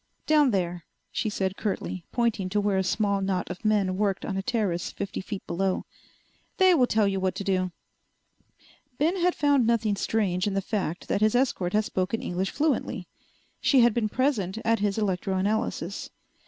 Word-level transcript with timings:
"Down 0.25 0.49
there," 0.49 0.83
she 1.11 1.29
said 1.29 1.57
curtly, 1.57 2.05
pointing 2.11 2.49
to 2.49 2.59
where 2.59 2.79
a 2.79 2.83
small 2.83 3.21
knot 3.21 3.51
of 3.51 3.63
men 3.63 3.97
worked 3.97 4.25
on 4.25 4.35
a 4.35 4.41
terrace 4.41 4.89
fifty 4.91 5.21
feet 5.21 5.45
below. 5.45 5.85
"They 6.57 6.73
will 6.73 6.87
tell 6.87 7.07
you 7.07 7.19
what 7.19 7.35
to 7.35 7.43
do." 7.43 7.71
Ben 8.97 9.17
had 9.17 9.35
found 9.35 9.67
nothing 9.67 9.95
strange 9.95 10.47
in 10.47 10.55
the 10.55 10.59
fact 10.59 11.07
that 11.07 11.21
his 11.21 11.35
escort 11.35 11.73
had 11.73 11.85
spoken 11.85 12.19
English 12.23 12.49
fluently. 12.49 13.07
She 13.59 13.81
had 13.81 13.93
been 13.93 14.09
present 14.09 14.57
at 14.65 14.79
his 14.79 14.97
electroanalysis. 14.97 16.09